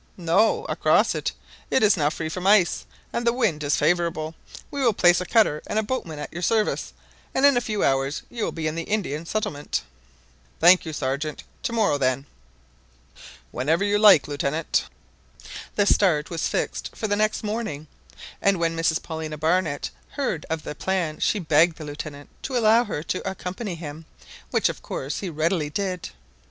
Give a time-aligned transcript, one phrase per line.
[0.17, 1.31] "No, across it;
[1.69, 4.33] it is now free from ice, and the wind is favourable.
[4.71, 6.91] We will place a cutter and a boatman at your service,
[7.35, 9.83] and in a few hours you will be in the Indian settlement."
[10.59, 12.25] "Thank you, Sergeant; to morrow, then."
[13.51, 14.85] Whenever you like, Lieutenant."
[15.75, 17.85] The start was fixed for the next morning;
[18.41, 22.85] and when Mrs Paulina Barnett heard of the plan, she begged the Lieutenant to allow
[22.85, 24.05] her to accompany him,
[24.49, 26.09] which of course he readily did.